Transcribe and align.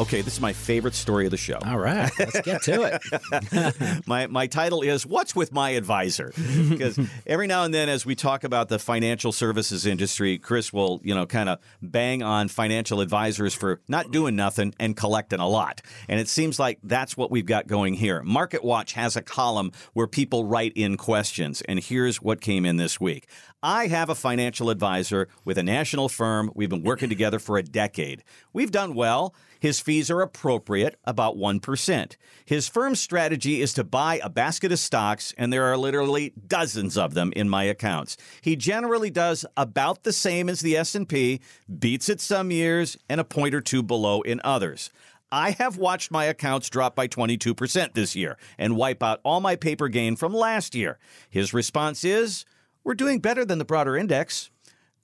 Okay, 0.00 0.22
this 0.22 0.32
is 0.32 0.40
my 0.40 0.54
favorite 0.54 0.94
story 0.94 1.26
of 1.26 1.30
the 1.30 1.36
show. 1.36 1.58
All 1.62 1.78
right, 1.78 2.10
let's 2.18 2.40
get 2.40 2.62
to 2.62 2.84
it. 2.84 4.06
my 4.06 4.26
my 4.28 4.46
title 4.46 4.80
is 4.80 5.04
"What's 5.04 5.36
with 5.36 5.52
My 5.52 5.70
Advisor?" 5.70 6.32
Because 6.70 6.98
every 7.26 7.46
now 7.46 7.64
and 7.64 7.74
then, 7.74 7.90
as 7.90 8.06
we 8.06 8.14
talk 8.14 8.42
about 8.42 8.70
the 8.70 8.78
financial 8.78 9.30
services 9.30 9.84
industry, 9.84 10.38
Chris 10.38 10.72
will 10.72 11.02
you 11.04 11.14
know 11.14 11.26
kind 11.26 11.50
of 11.50 11.58
bang 11.82 12.22
on 12.22 12.48
financial 12.48 13.02
advisors 13.02 13.52
for 13.52 13.82
not 13.88 14.10
doing 14.10 14.34
nothing 14.36 14.74
and 14.80 14.96
collecting 14.96 15.38
a 15.38 15.46
lot, 15.46 15.82
and 16.08 16.18
it 16.18 16.28
seems 16.28 16.58
like 16.58 16.78
that's 16.82 17.14
what 17.14 17.30
we've 17.30 17.44
got 17.44 17.66
going 17.66 17.92
here. 17.92 18.22
Market 18.22 18.64
Watch 18.64 18.94
has 18.94 19.16
a 19.16 19.22
column 19.22 19.70
where 19.92 20.06
people 20.06 20.46
write 20.46 20.72
in 20.76 20.96
questions, 20.96 21.60
and 21.68 21.78
here's 21.78 22.22
what 22.22 22.40
came 22.40 22.64
in 22.64 22.78
this 22.78 22.98
week. 22.98 23.28
I 23.62 23.88
have 23.88 24.08
a 24.08 24.14
financial 24.14 24.70
advisor 24.70 25.28
with 25.44 25.58
a 25.58 25.62
national 25.62 26.08
firm. 26.08 26.50
We've 26.54 26.70
been 26.70 26.82
working 26.82 27.10
together 27.10 27.38
for 27.38 27.58
a 27.58 27.62
decade. 27.62 28.24
We've 28.54 28.70
done 28.70 28.94
well. 28.94 29.34
His 29.60 29.80
fees 29.90 30.08
are 30.08 30.20
appropriate, 30.20 31.00
about 31.02 31.36
1%. 31.36 32.16
His 32.44 32.68
firm's 32.68 33.00
strategy 33.00 33.60
is 33.60 33.74
to 33.74 33.82
buy 33.82 34.20
a 34.22 34.30
basket 34.30 34.70
of 34.70 34.78
stocks, 34.78 35.34
and 35.36 35.52
there 35.52 35.64
are 35.64 35.76
literally 35.76 36.32
dozens 36.46 36.96
of 36.96 37.14
them 37.14 37.32
in 37.34 37.48
my 37.48 37.64
accounts. 37.64 38.16
He 38.40 38.54
generally 38.54 39.10
does 39.10 39.44
about 39.56 40.04
the 40.04 40.12
same 40.12 40.48
as 40.48 40.60
the 40.60 40.76
S&P, 40.76 41.40
beats 41.80 42.08
it 42.08 42.20
some 42.20 42.52
years, 42.52 42.96
and 43.08 43.20
a 43.20 43.24
point 43.24 43.52
or 43.52 43.60
two 43.60 43.82
below 43.82 44.20
in 44.20 44.40
others. 44.44 44.90
I 45.32 45.50
have 45.58 45.76
watched 45.76 46.12
my 46.12 46.26
accounts 46.26 46.70
drop 46.70 46.94
by 46.94 47.08
22% 47.08 47.92
this 47.94 48.14
year 48.14 48.38
and 48.58 48.76
wipe 48.76 49.02
out 49.02 49.18
all 49.24 49.40
my 49.40 49.56
paper 49.56 49.88
gain 49.88 50.14
from 50.14 50.32
last 50.32 50.76
year. 50.76 51.00
His 51.30 51.52
response 51.52 52.04
is, 52.04 52.44
we're 52.84 52.94
doing 52.94 53.18
better 53.18 53.44
than 53.44 53.58
the 53.58 53.64
broader 53.64 53.96
index. 53.96 54.50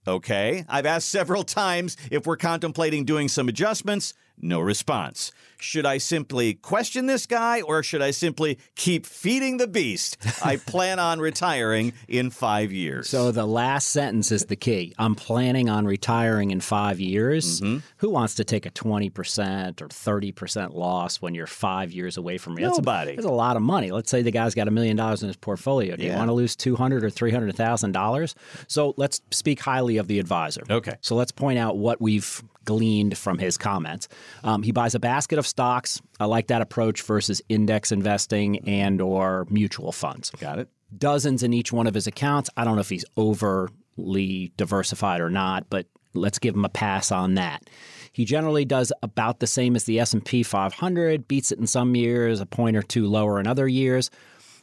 Okay, 0.06 0.64
I've 0.68 0.86
asked 0.86 1.08
several 1.08 1.42
times 1.64 1.96
if 2.12 2.24
we're 2.24 2.36
contemplating 2.36 3.04
doing 3.04 3.26
some 3.26 3.48
adjustments. 3.48 4.14
No 4.40 4.60
response. 4.60 5.32
Should 5.58 5.86
I 5.86 5.98
simply 5.98 6.54
question 6.54 7.06
this 7.06 7.26
guy 7.26 7.62
or 7.62 7.82
should 7.82 8.02
I 8.02 8.10
simply 8.10 8.58
keep 8.74 9.06
feeding 9.06 9.56
the 9.56 9.66
beast? 9.66 10.18
I 10.44 10.56
plan 10.66 10.98
on 10.98 11.18
retiring 11.18 11.94
in 12.08 12.30
five 12.30 12.72
years. 12.72 13.08
So 13.08 13.32
the 13.32 13.46
last 13.46 13.88
sentence 13.88 14.30
is 14.30 14.44
the 14.44 14.56
key. 14.56 14.94
I'm 14.98 15.14
planning 15.14 15.70
on 15.70 15.86
retiring 15.86 16.50
in 16.50 16.60
five 16.60 17.00
years. 17.00 17.60
Mm-hmm. 17.60 17.78
Who 17.98 18.10
wants 18.10 18.34
to 18.34 18.44
take 18.44 18.66
a 18.66 18.70
20% 18.70 19.80
or 19.80 19.88
30% 19.88 20.74
loss 20.74 21.22
when 21.22 21.34
you're 21.34 21.46
five 21.46 21.90
years 21.90 22.18
away 22.18 22.36
from 22.36 22.58
it? 22.58 22.62
Nobody. 22.62 23.12
That's 23.12 23.20
a, 23.20 23.22
that's 23.22 23.26
a 23.26 23.34
lot 23.34 23.56
of 23.56 23.62
money. 23.62 23.90
Let's 23.92 24.10
say 24.10 24.20
the 24.20 24.30
guy's 24.30 24.54
got 24.54 24.68
a 24.68 24.70
million 24.70 24.96
dollars 24.96 25.22
in 25.22 25.28
his 25.28 25.36
portfolio. 25.36 25.96
Do 25.96 26.02
yeah. 26.02 26.12
you 26.12 26.16
want 26.18 26.28
to 26.28 26.34
lose 26.34 26.54
200 26.54 27.02
or 27.02 27.10
$300,000? 27.10 28.34
So 28.68 28.94
let's 28.98 29.22
speak 29.30 29.60
highly 29.60 29.96
of 29.96 30.06
the 30.06 30.18
advisor. 30.18 30.64
Okay. 30.68 30.96
So 31.00 31.16
let's 31.16 31.32
point 31.32 31.58
out 31.58 31.78
what 31.78 32.00
we've 32.00 32.42
gleaned 32.66 33.16
from 33.16 33.38
his 33.38 33.56
comments. 33.56 34.08
Um, 34.44 34.62
he 34.62 34.72
buys 34.72 34.94
a 34.94 35.00
basket 35.00 35.38
of 35.38 35.46
stocks. 35.46 36.02
I 36.20 36.26
like 36.26 36.48
that 36.48 36.60
approach 36.60 37.00
versus 37.02 37.40
index 37.48 37.90
investing 37.90 38.68
and 38.68 39.00
or 39.00 39.46
mutual 39.48 39.92
funds. 39.92 40.30
Got 40.38 40.58
it. 40.58 40.68
Dozens 40.96 41.42
in 41.42 41.54
each 41.54 41.72
one 41.72 41.86
of 41.86 41.94
his 41.94 42.06
accounts. 42.06 42.50
I 42.58 42.64
don't 42.64 42.74
know 42.74 42.82
if 42.82 42.90
he's 42.90 43.06
overly 43.16 44.52
diversified 44.58 45.22
or 45.22 45.30
not, 45.30 45.70
but 45.70 45.86
let's 46.12 46.38
give 46.38 46.54
him 46.54 46.64
a 46.64 46.68
pass 46.68 47.10
on 47.10 47.34
that. 47.34 47.68
He 48.12 48.24
generally 48.24 48.64
does 48.64 48.92
about 49.02 49.40
the 49.40 49.46
same 49.46 49.76
as 49.76 49.84
the 49.84 50.00
S&P 50.00 50.42
500, 50.42 51.28
beats 51.28 51.52
it 51.52 51.58
in 51.58 51.66
some 51.66 51.94
years, 51.94 52.40
a 52.40 52.46
point 52.46 52.76
or 52.76 52.82
two 52.82 53.06
lower 53.06 53.40
in 53.40 53.46
other 53.46 53.68
years 53.68 54.10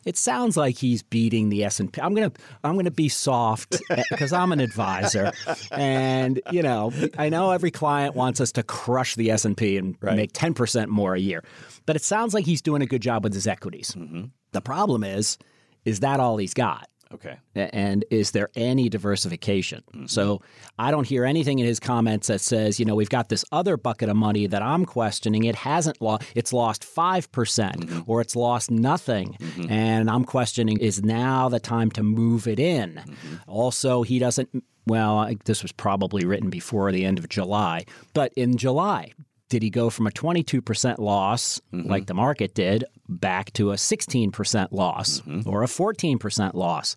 it 0.06 0.18
sounds 0.18 0.58
like 0.58 0.78
he's 0.78 1.04
beating 1.04 1.50
the 1.50 1.64
S&P. 1.64 2.02
I'm 2.02 2.14
going 2.14 2.30
to 2.30 2.42
I'm 2.64 2.74
going 2.74 2.86
to 2.86 2.92
be 2.92 3.10
soft 3.10 3.82
because 4.10 4.34
I'm 4.34 4.52
an 4.52 4.60
advisor 4.60 5.32
and 5.72 6.42
you 6.52 6.62
know, 6.62 6.92
I 7.18 7.30
know 7.30 7.52
every 7.52 7.72
client 7.72 8.16
wants 8.16 8.42
us 8.42 8.52
to 8.54 8.64
crush 8.64 9.16
the 9.16 9.32
S&P 9.32 9.78
and 9.78 9.98
right. 10.02 10.16
make 10.16 10.34
10% 10.34 10.88
more 10.88 11.16
a 11.16 11.20
year. 11.20 11.44
But 11.86 11.96
it 11.96 12.04
sounds 12.04 12.34
like 12.34 12.46
he's 12.46 12.62
doing 12.62 12.82
a 12.82 12.86
good 12.86 13.02
job 13.02 13.24
with 13.24 13.34
his 13.34 13.48
equities. 13.48 13.92
Mm-hmm. 13.98 14.26
The 14.52 14.62
problem 14.62 15.04
is 15.04 15.38
is 15.86 16.00
that 16.00 16.20
all 16.20 16.38
he's 16.38 16.54
got? 16.54 16.88
Okay. 17.14 17.38
And 17.56 18.04
is 18.10 18.32
there 18.32 18.50
any 18.56 18.90
diversification? 18.90 19.84
Mm-hmm. 19.94 20.08
So 20.08 20.42
I 20.80 20.92
don't 20.92 21.06
hear 21.06 21.26
anything 21.26 21.60
in 21.60 21.66
his 21.66 21.80
comments 21.80 22.28
that 22.28 22.42
says, 22.42 22.80
you 22.80 22.86
know, 22.86 22.96
we've 22.96 23.10
got 23.10 23.30
this 23.30 23.46
other 23.52 23.78
bucket 23.78 24.10
of 24.10 24.16
money 24.16 24.48
that 24.48 24.62
I'm 24.62 24.86
questioning. 24.86 25.44
It 25.44 25.56
hasn't 25.56 26.02
lost, 26.02 26.24
it's 26.36 26.52
lost 26.54 26.84
5% 26.84 27.28
mm 27.28 27.90
hmm 27.90 27.94
or 28.06 28.22
it's 28.22 28.36
lost 28.36 28.70
nothing. 28.70 29.38
Mm-hmm. 29.40 29.72
And 29.72 30.10
I'm 30.10 30.26
questioning, 30.26 30.78
is 30.80 31.04
now 31.04 31.48
the 31.48 31.60
time 31.60 31.90
to 31.92 32.04
move 32.04 32.48
it 32.48 32.60
in? 32.60 32.96
Mm-hmm. 32.96 33.36
Also, 33.48 34.04
he 34.04 34.20
doesn't, 34.20 34.64
well, 34.88 35.30
this 35.46 35.62
was 35.62 35.72
probably 35.72 36.26
written 36.26 36.50
before 36.50 36.92
the 36.92 37.06
end 37.06 37.20
of 37.20 37.30
July, 37.30 37.86
but 38.14 38.34
in 38.36 38.58
July, 38.58 39.14
did 39.54 39.62
he 39.62 39.70
go 39.70 39.92
from 39.92 40.08
a 40.08 40.10
22% 40.10 40.98
loss, 40.98 41.62
mm-hmm. 41.72 41.88
like 41.88 42.08
the 42.08 42.16
market 42.16 42.56
did, 42.56 42.86
back 43.08 43.54
to 43.54 43.72
a 43.72 43.76
16% 43.76 44.70
loss 44.72 45.22
mm-hmm. 45.22 45.48
or 45.48 45.62
a 45.62 45.68
14% 45.68 46.56
loss? 46.56 46.96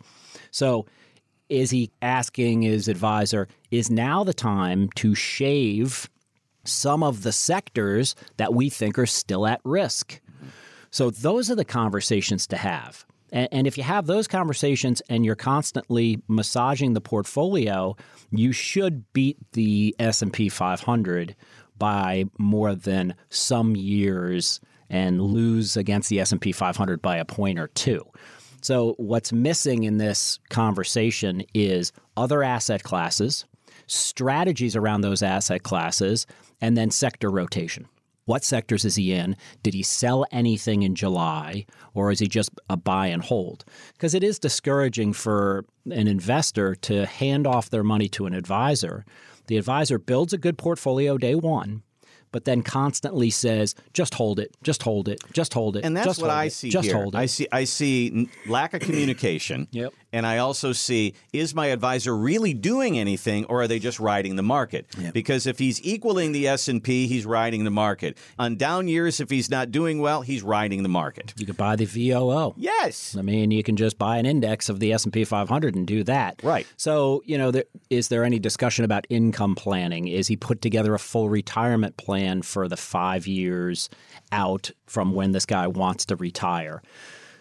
So, 0.51 0.87
is 1.51 1.71
he 1.71 1.91
asking 2.01 2.63
his 2.63 2.89
advisor, 2.89 3.47
is 3.71 3.91
now 3.91 4.25
the 4.25 4.33
time 4.33 4.89
to 4.95 5.15
shave 5.15 6.09
some 6.65 7.03
of 7.03 7.25
the 7.25 7.31
sectors 7.31 8.15
that 8.39 8.55
we 8.55 8.71
think 8.71 8.99
are 8.99 9.05
still 9.05 9.47
at 9.47 9.61
risk? 9.63 10.19
So, 10.91 11.11
those 11.11 11.51
are 11.51 11.57
the 11.57 11.65
conversations 11.67 12.47
to 12.47 12.57
have. 12.57 13.05
And, 13.33 13.49
and 13.53 13.67
if 13.67 13.77
you 13.77 13.85
have 13.85 14.07
those 14.07 14.27
conversations 14.27 15.03
and 15.11 15.27
you're 15.27 15.35
constantly 15.35 16.23
massaging 16.27 16.95
the 16.95 17.03
portfolio, 17.03 17.97
you 18.31 18.53
should 18.53 19.13
beat 19.13 19.37
the 19.53 19.95
S&P 19.99 20.49
500 20.49 21.37
by 21.79 22.25
more 22.39 22.75
than 22.75 23.15
some 23.31 23.77
years 23.77 24.61
and 24.89 25.21
lose 25.21 25.77
against 25.77 26.09
the 26.09 26.21
S&P 26.21 26.53
500 26.53 27.03
by 27.03 27.17
a 27.17 27.25
point 27.25 27.59
or 27.59 27.69
two. 27.69 28.05
So 28.63 28.95
what's 28.99 29.33
missing 29.33 29.85
in 29.85 29.99
this 29.99 30.39
conversation 30.49 31.45
is 31.55 31.93
other 32.17 32.43
asset 32.43 32.83
classes, 32.83 33.45
strategies 33.87 34.77
around 34.77 35.03
those 35.03 35.23
asset 35.23 35.63
classes, 35.63 36.27
and 36.61 36.77
then 36.77 36.91
sector 36.91 37.31
rotation. 37.31 37.87
What 38.25 38.43
sectors 38.43 38.85
is 38.85 38.97
he 38.97 39.13
in? 39.13 39.37
Did 39.63 39.73
he 39.75 39.85
sell 39.85 40.27
anything 40.33 40.83
in 40.83 40.97
July 40.97 41.65
or 41.95 42.11
is 42.11 42.19
he 42.19 42.27
just 42.27 42.51
a 42.69 42.77
buy 42.77 43.07
and 43.07 43.23
hold? 43.23 43.65
Because 43.93 44.15
it 44.15 44.25
is 44.25 44.41
discouraging 44.41 45.13
for 45.13 45.65
an 45.85 46.09
investor 46.09 46.75
to 46.75 47.07
hand 47.07 47.47
off 47.47 47.71
their 47.71 47.85
money 47.85 48.09
to 48.11 48.27
an 48.27 48.35
advisor 48.35 49.05
the 49.47 49.57
advisor 49.57 49.99
builds 49.99 50.33
a 50.33 50.39
good 50.39 50.59
portfolio 50.59 51.19
day 51.19 51.35
one, 51.35 51.83
but 52.33 52.45
then 52.45 52.63
constantly 52.63 53.31
says, 53.31 53.75
"Just 53.93 54.15
hold 54.15 54.39
it, 54.39 54.55
just 54.63 54.83
hold 54.83 55.09
it, 55.09 55.21
just 55.33 55.55
hold 55.55 55.77
it." 55.77 55.85
And 55.85 55.97
that's 55.97 56.19
what 56.19 56.31
I 56.31 56.45
it, 56.45 56.53
see 56.53 56.71
just 56.71 56.87
here. 56.87 56.97
Hold 56.97 57.15
it. 57.15 57.19
I 57.19 57.27
see. 57.27 57.49
I 57.53 57.65
see 57.65 58.29
lack 58.47 58.75
of 58.75 58.81
communication. 58.81 59.69
yep. 59.73 59.93
And 60.13 60.27
I 60.27 60.39
also 60.39 60.73
see 60.73 61.15
is 61.33 61.55
my 61.55 61.67
advisor 61.67 62.17
really 62.17 62.55
doing 62.55 62.99
anything, 62.99 63.45
or 63.47 63.63
are 63.63 63.69
they 63.69 63.79
just 63.79 64.01
riding 64.01 64.37
the 64.37 64.43
market? 64.43 64.87
Yep. 64.99 65.13
Because 65.13 65.47
if 65.47 65.59
he's 65.59 65.83
equaling 65.85 66.33
the 66.33 66.49
S 66.49 66.69
and 66.69 66.83
P, 66.83 67.07
he's 67.07 67.27
riding 67.27 67.65
the 67.65 67.71
market. 67.71 68.17
On 68.39 68.57
down 68.57 68.89
years, 68.89 69.21
if 69.21 69.29
he's 69.29 69.51
not 69.51 69.71
doing 69.71 70.01
well, 70.01 70.23
he's 70.23 70.43
riding 70.43 70.83
the 70.83 70.89
market. 70.89 71.35
You 71.37 71.45
could 71.45 71.57
buy 71.57 71.77
the 71.77 71.85
VOO. 71.85 72.55
Yes. 72.57 73.15
I 73.19 73.23
mean, 73.23 73.51
you 73.51 73.63
can 73.63 73.77
just 73.77 73.99
buy 73.99 74.17
an 74.17 74.25
index 74.25 74.69
of 74.69 74.81
the 74.81 74.93
S 74.93 75.05
and 75.05 75.13
P 75.13 75.25
500 75.25 75.75
and 75.75 75.87
do 75.87 76.03
that. 76.05 76.41
Right. 76.43 76.67
So 76.77 77.23
you 77.27 77.37
know, 77.37 77.51
there, 77.51 77.65
is 77.91 78.09
there 78.09 78.25
any 78.25 78.39
discussion 78.39 78.85
about 78.85 79.07
income 79.11 79.55
planning? 79.55 80.09
Is 80.09 80.29
he 80.29 80.37
put 80.37 80.63
together 80.63 80.95
a 80.95 80.99
full 80.99 81.29
retirement 81.29 81.97
plan 81.97 82.16
for 82.43 82.69
the 82.69 82.77
five 82.77 83.27
years 83.27 83.89
out 84.33 84.71
from 84.87 85.13
when 85.13 85.33
this 85.33 85.47
guy 85.47 85.67
wants 85.67 86.07
to 86.07 86.17
retire. 86.17 86.83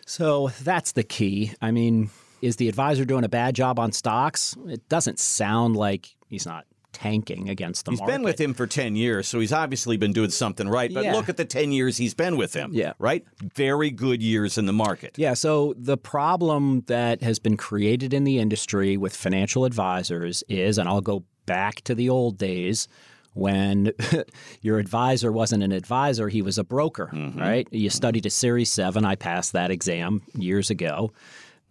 So 0.05 0.49
that's 0.61 0.91
the 0.91 1.03
key. 1.03 1.53
I 1.61 1.71
mean, 1.71 2.09
is 2.41 2.57
the 2.57 2.69
advisor 2.69 3.05
doing 3.05 3.23
a 3.23 3.29
bad 3.29 3.55
job 3.55 3.79
on 3.79 3.91
stocks? 3.91 4.55
It 4.67 4.87
doesn't 4.87 5.19
sound 5.19 5.75
like 5.75 6.15
he's 6.27 6.45
not 6.45 6.65
tanking 6.95 7.49
against 7.49 7.85
the 7.85 7.91
he's 7.91 7.99
market. 7.99 8.13
He's 8.13 8.17
been 8.17 8.23
with 8.23 8.39
him 8.39 8.53
for 8.53 8.67
10 8.67 8.95
years, 8.95 9.27
so 9.27 9.39
he's 9.39 9.51
obviously 9.51 9.97
been 9.97 10.13
doing 10.13 10.29
something 10.29 10.67
right. 10.69 10.93
But 10.93 11.03
yeah. 11.03 11.13
look 11.13 11.27
at 11.27 11.37
the 11.37 11.45
10 11.45 11.71
years 11.71 11.97
he's 11.97 12.13
been 12.13 12.37
with 12.37 12.53
him. 12.53 12.71
Yeah. 12.73 12.93
Right? 12.99 13.25
Very 13.53 13.91
good 13.91 14.23
years 14.23 14.57
in 14.57 14.65
the 14.65 14.73
market. 14.73 15.15
Yeah. 15.17 15.33
So 15.33 15.73
the 15.77 15.97
problem 15.97 16.83
that 16.87 17.21
has 17.21 17.39
been 17.39 17.57
created 17.57 18.13
in 18.13 18.23
the 18.23 18.39
industry 18.39 18.95
with 18.95 19.15
financial 19.15 19.65
advisors 19.65 20.43
is, 20.47 20.77
and 20.77 20.87
I'll 20.87 21.01
go 21.01 21.23
back 21.45 21.81
to 21.81 21.95
the 21.95 22.09
old 22.09 22.37
days 22.37 22.87
when 23.35 23.91
your 24.61 24.79
advisor 24.79 25.31
wasn't 25.31 25.61
an 25.61 25.71
advisor, 25.71 26.29
he 26.29 26.41
was 26.41 26.57
a 26.57 26.63
broker, 26.63 27.11
mm-hmm. 27.13 27.39
right? 27.39 27.67
You 27.71 27.89
studied 27.89 28.25
a 28.25 28.29
Series 28.29 28.71
7. 28.71 29.05
I 29.05 29.15
passed 29.15 29.53
that 29.53 29.69
exam 29.69 30.23
years 30.33 30.69
ago. 30.71 31.11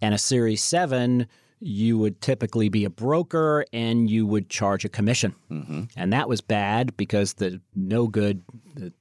And 0.01 0.15
a 0.15 0.19
Series 0.19 0.63
7, 0.63 1.27
you 1.61 1.97
would 1.99 2.21
typically 2.21 2.69
be 2.69 2.85
a 2.85 2.91
broker 2.91 3.65
and 3.73 4.11
you 4.11 4.27
would 4.27 4.51
charge 4.51 4.85
a 4.85 4.91
commission. 4.91 5.35
Mm-hmm. 5.51 5.85
And 5.97 6.13
that 6.13 6.29
was 6.29 6.43
bad 6.43 6.97
because 6.97 7.35
the 7.35 7.61
no 7.75 8.07
good, 8.07 8.45
the 8.75 8.93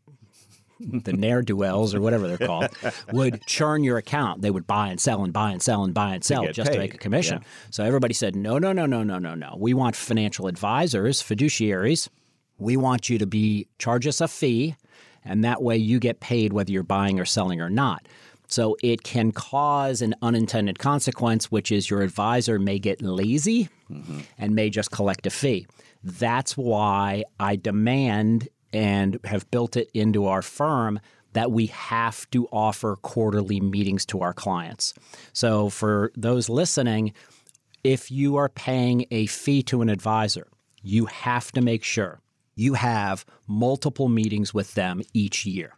the 0.79 1.13
ne'er 1.13 1.41
do 1.41 1.55
wells 1.55 1.95
or 1.95 2.01
whatever 2.01 2.27
they're 2.27 2.37
called, 2.37 2.67
would 3.13 3.45
churn 3.45 3.83
your 3.83 3.97
account. 3.97 4.41
They 4.41 4.51
would 4.51 4.67
buy 4.67 4.89
and 4.89 4.99
sell 4.99 5.23
and 5.23 5.31
buy 5.31 5.51
and 5.51 5.61
sell 5.61 5.83
and 5.83 5.93
buy 5.93 6.13
and 6.13 6.23
sell 6.23 6.43
get 6.43 6.55
just 6.55 6.73
to 6.73 6.77
make 6.77 6.93
a 6.93 6.97
commission. 6.97 7.39
Yeah. 7.41 7.47
So 7.69 7.83
everybody 7.83 8.13
said, 8.13 8.35
no, 8.35 8.57
no, 8.57 8.73
no, 8.73 8.85
no, 8.85 9.03
no, 9.03 9.17
no, 9.17 9.33
no. 9.33 9.55
We 9.57 9.73
want 9.73 9.95
financial 9.95 10.47
advisors, 10.47 11.21
fiduciaries. 11.21 12.09
We 12.63 12.77
want 12.77 13.09
you 13.09 13.17
to 13.19 13.27
be 13.27 13.67
charge 13.77 14.07
us 14.07 14.21
a 14.21 14.27
fee, 14.27 14.75
and 15.23 15.43
that 15.43 15.61
way 15.61 15.77
you 15.77 15.99
get 15.99 16.19
paid 16.19 16.53
whether 16.53 16.71
you're 16.71 16.83
buying 16.83 17.19
or 17.19 17.25
selling 17.25 17.61
or 17.61 17.69
not. 17.69 18.07
So 18.47 18.77
it 18.83 19.03
can 19.03 19.31
cause 19.31 20.01
an 20.01 20.15
unintended 20.21 20.77
consequence, 20.77 21.51
which 21.51 21.71
is 21.71 21.89
your 21.89 22.01
advisor 22.01 22.59
may 22.59 22.77
get 22.77 23.01
lazy 23.01 23.69
mm-hmm. 23.91 24.19
and 24.37 24.53
may 24.53 24.69
just 24.69 24.91
collect 24.91 25.25
a 25.25 25.29
fee. 25.29 25.65
That's 26.03 26.57
why 26.57 27.23
I 27.39 27.55
demand 27.55 28.49
and 28.71 29.19
have 29.23 29.49
built 29.49 29.77
it 29.77 29.89
into 29.93 30.27
our 30.27 30.41
firm 30.41 30.99
that 31.33 31.51
we 31.51 31.67
have 31.67 32.29
to 32.31 32.47
offer 32.51 32.95
quarterly 32.97 33.59
meetings 33.59 34.05
to 34.05 34.21
our 34.21 34.33
clients. 34.33 34.93
So 35.31 35.69
for 35.69 36.11
those 36.15 36.49
listening, 36.49 37.13
if 37.83 38.11
you 38.11 38.35
are 38.35 38.49
paying 38.49 39.05
a 39.09 39.25
fee 39.25 39.63
to 39.63 39.81
an 39.81 39.89
advisor, 39.89 40.47
you 40.83 41.05
have 41.07 41.51
to 41.53 41.61
make 41.61 41.83
sure 41.83 42.19
you 42.55 42.73
have 42.75 43.25
multiple 43.47 44.09
meetings 44.09 44.53
with 44.53 44.73
them 44.73 45.01
each 45.13 45.45
year. 45.45 45.77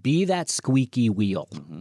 Be 0.00 0.24
that 0.24 0.48
squeaky 0.48 1.10
wheel 1.10 1.48
mm-hmm. 1.52 1.80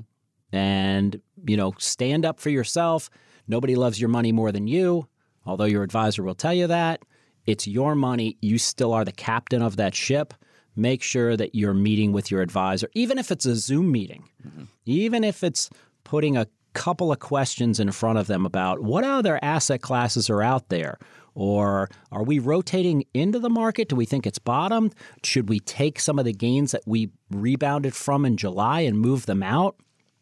and, 0.51 1.21
you 1.45 1.57
know, 1.57 1.73
stand 1.77 2.25
up 2.25 2.39
for 2.39 2.49
yourself. 2.49 3.09
Nobody 3.47 3.75
loves 3.75 3.99
your 3.99 4.09
money 4.09 4.31
more 4.31 4.51
than 4.51 4.67
you, 4.67 5.07
although 5.45 5.65
your 5.65 5.83
advisor 5.83 6.23
will 6.23 6.35
tell 6.35 6.53
you 6.53 6.67
that. 6.67 7.03
It's 7.45 7.67
your 7.67 7.95
money. 7.95 8.37
You 8.41 8.57
still 8.57 8.93
are 8.93 9.05
the 9.05 9.11
captain 9.11 9.61
of 9.61 9.77
that 9.77 9.95
ship. 9.95 10.33
Make 10.75 11.03
sure 11.03 11.35
that 11.35 11.55
you're 11.55 11.73
meeting 11.73 12.11
with 12.11 12.31
your 12.31 12.41
advisor, 12.41 12.89
even 12.93 13.17
if 13.17 13.31
it's 13.31 13.45
a 13.45 13.55
Zoom 13.55 13.91
meeting, 13.91 14.29
mm-hmm. 14.45 14.63
even 14.85 15.23
if 15.23 15.43
it's 15.43 15.69
putting 16.03 16.37
a 16.37 16.47
couple 16.73 17.11
of 17.11 17.19
questions 17.19 17.79
in 17.79 17.91
front 17.91 18.17
of 18.17 18.27
them 18.27 18.45
about 18.45 18.81
what 18.81 19.03
other 19.03 19.39
asset 19.41 19.81
classes 19.81 20.29
are 20.29 20.41
out 20.41 20.69
there. 20.69 20.97
Or 21.33 21.89
are 22.11 22.23
we 22.23 22.39
rotating 22.39 23.05
into 23.13 23.39
the 23.39 23.49
market? 23.49 23.89
Do 23.89 23.95
we 23.95 24.05
think 24.05 24.27
it's 24.27 24.39
bottomed? 24.39 24.93
Should 25.23 25.47
we 25.47 25.59
take 25.59 25.99
some 25.99 26.19
of 26.19 26.25
the 26.25 26.33
gains 26.33 26.71
that 26.71 26.83
we 26.85 27.09
rebounded 27.29 27.95
from 27.95 28.25
in 28.25 28.37
July 28.37 28.81
and 28.81 28.99
move 28.99 29.25
them 29.25 29.41
out? 29.41 29.77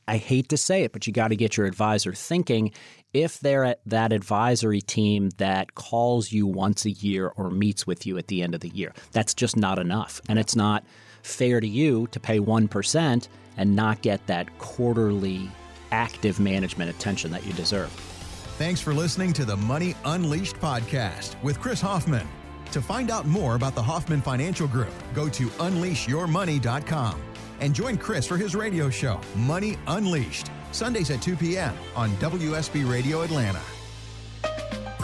I 0.07 0.18
hate 0.18 0.50
to 0.50 0.57
say 0.57 0.84
it, 0.84 0.92
but 0.92 1.06
you 1.06 1.13
got 1.13 1.28
to 1.28 1.36
get 1.36 1.56
your 1.56 1.68
advisor 1.68 2.13
thinking 2.13 2.72
if 3.13 3.40
they're 3.40 3.63
at 3.63 3.81
that 3.86 4.12
advisory 4.12 4.81
team 4.81 5.30
that 5.38 5.75
calls 5.75 6.31
you 6.31 6.48
once 6.48 6.86
a 6.86 6.92
year 6.92 7.31
or 7.36 7.51
meets 7.51 7.86
with 7.86 8.07
you 8.07 8.18
at 8.18 8.28
the 8.28 8.42
end 8.42 8.56
of 8.56 8.62
the 8.62 8.69
year. 8.69 8.92
That's 9.12 9.36
just 9.36 9.56
not 9.56 9.78
enough. 9.78 10.19
And 10.28 10.40
it's 10.40 10.56
not 10.56 10.84
fair 11.22 11.60
to 11.60 11.68
you 11.68 12.07
to 12.07 12.19
pay 12.19 12.40
1% 12.40 13.28
and 13.57 13.75
not 13.75 14.01
get 14.01 14.25
that 14.28 14.57
quarterly 14.57 15.50
active 15.91 16.39
management 16.39 16.89
attention 16.89 17.31
that 17.31 17.45
you 17.45 17.53
deserve. 17.53 17.89
Thanks 18.57 18.81
for 18.81 18.94
listening 18.94 19.33
to 19.33 19.45
the 19.45 19.56
Money 19.56 19.95
Unleashed 20.06 20.56
podcast 20.57 21.41
with 21.41 21.59
Chris 21.59 21.80
Hoffman. 21.80 22.27
To 22.71 22.81
find 22.81 23.09
out 23.09 23.25
more 23.25 23.56
about 23.56 23.74
the 23.74 23.81
Hoffman 23.81 24.21
Financial 24.21 24.68
Group, 24.68 24.94
go 25.13 25.27
to 25.30 25.47
unleashyourmoney.com 25.47 27.21
and 27.62 27.74
join 27.74 27.97
Chris 27.97 28.27
for 28.27 28.38
his 28.38 28.56
radio 28.56 28.89
show, 28.89 29.19
Money 29.36 29.77
Unleashed, 29.88 30.51
Sundays 30.71 31.09
at 31.09 31.21
2 31.21 31.36
p.m. 31.36 31.75
on 31.95 32.09
WSB 32.18 32.89
Radio 32.89 33.21
Atlanta. 33.21 33.62